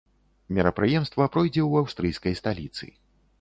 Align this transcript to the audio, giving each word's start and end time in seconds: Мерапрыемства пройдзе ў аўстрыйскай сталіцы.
Мерапрыемства 0.59 1.27
пройдзе 1.35 1.61
ў 1.65 1.71
аўстрыйскай 1.85 2.33
сталіцы. 2.41 2.91